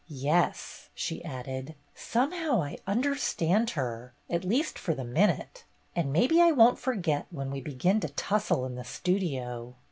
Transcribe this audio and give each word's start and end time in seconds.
Yes," 0.07 0.89
she 0.95 1.23
added, 1.23 1.75
"somehow 1.93 2.63
I 2.63 2.79
understand 2.87 3.69
her, 3.77 4.15
at 4.31 4.43
least 4.43 4.79
for 4.79 4.95
the 4.95 5.03
minute, 5.03 5.63
and 5.95 6.11
maybe 6.11 6.41
I 6.41 6.51
won't 6.51 6.79
forget 6.79 7.27
when 7.29 7.51
we 7.51 7.61
begin 7.61 7.99
to 7.99 8.09
tussle 8.09 8.65
in 8.65 8.73
the 8.73 8.83
Studio." 8.83 9.75